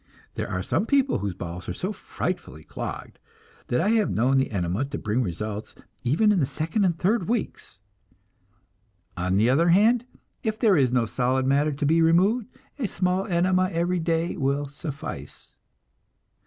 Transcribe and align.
There 0.33 0.49
are 0.49 0.63
some 0.63 0.87
people 0.87 1.19
whose 1.19 1.35
bowels 1.35 1.69
are 1.69 1.75
so 1.75 1.93
frightfully 1.93 2.63
clogged 2.63 3.19
that 3.67 3.79
I 3.79 3.89
have 3.89 4.09
known 4.09 4.39
the 4.39 4.49
enema 4.49 4.85
to 4.85 4.97
bring 4.97 5.21
results 5.21 5.75
even 6.03 6.31
in 6.31 6.39
the 6.39 6.47
second 6.47 6.85
and 6.85 6.97
third 6.97 7.29
weeks. 7.29 7.81
On 9.15 9.35
the 9.37 9.47
other 9.47 9.69
hand, 9.69 10.05
if 10.41 10.57
there 10.57 10.75
is 10.75 10.91
no 10.91 11.05
solid 11.05 11.45
matter 11.45 11.71
to 11.73 11.85
be 11.85 12.01
removed, 12.01 12.47
a 12.79 12.87
small 12.87 13.27
enema 13.27 13.69
every 13.69 13.99
day 13.99 14.35
will 14.37 14.65
suffice. 14.67 15.55